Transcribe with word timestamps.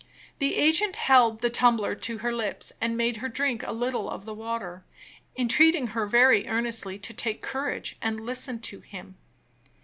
The 0.39 0.55
agent 0.55 0.95
held 0.95 1.41
the 1.41 1.51
tumbler 1.51 1.93
to 1.93 2.17
her 2.17 2.33
lips, 2.33 2.71
and 2.81 2.97
made 2.97 3.17
her 3.17 3.29
drink 3.29 3.61
a 3.61 3.71
little 3.71 4.09
of 4.09 4.25
the 4.25 4.33
water, 4.33 4.83
entreating 5.37 5.89
her 5.93 6.07
very 6.07 6.47
earnestly 6.47 6.97
to 6.97 7.13
take 7.13 7.43
courage 7.43 7.97
and 8.01 8.19
listen 8.25 8.61
to 8.61 8.79
him. 8.79 9.15